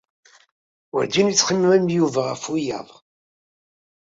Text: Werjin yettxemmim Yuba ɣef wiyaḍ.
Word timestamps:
Werjin 0.93 1.29
yettxemmim 1.31 1.85
Yuba 1.97 2.21
ɣef 2.29 2.43
wiyaḍ. 2.51 2.89